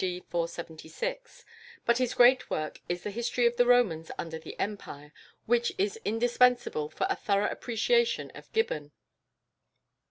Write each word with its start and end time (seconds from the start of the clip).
D. 0.03 0.21
476; 0.31 1.45
but 1.85 1.99
his 1.99 2.15
great 2.15 2.49
work 2.49 2.79
is 2.89 3.03
the 3.03 3.11
"History 3.11 3.45
of 3.45 3.55
the 3.57 3.67
Romans 3.67 4.09
under 4.17 4.39
the 4.39 4.59
Empire," 4.59 5.13
which 5.45 5.71
is 5.77 5.99
indispensable 6.03 6.89
for 6.89 7.05
a 7.07 7.15
thorough 7.15 7.51
appreciation 7.51 8.31
of 8.33 8.51
Gibbon. 8.51 8.93